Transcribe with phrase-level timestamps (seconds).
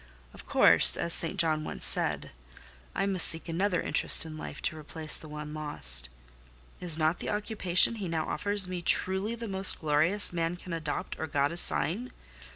[0.33, 1.39] Of course (as St.
[1.39, 2.31] John once said)
[2.95, 6.09] I must seek another interest in life to replace the one lost:
[6.79, 11.19] is not the occupation he now offers me truly the most glorious man can adopt
[11.19, 12.11] or God assign?